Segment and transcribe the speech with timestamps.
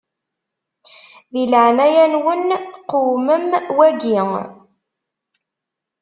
[1.33, 2.41] Di leɛnaya-nwen
[2.89, 3.45] qewmem
[3.77, 4.15] waki.